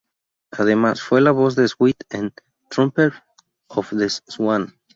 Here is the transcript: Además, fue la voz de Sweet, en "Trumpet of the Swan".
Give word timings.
Además, 0.49 0.99
fue 1.03 1.21
la 1.21 1.29
voz 1.29 1.55
de 1.55 1.67
Sweet, 1.67 2.05
en 2.09 2.33
"Trumpet 2.71 3.13
of 3.67 3.93
the 3.95 4.09
Swan". 4.09 4.73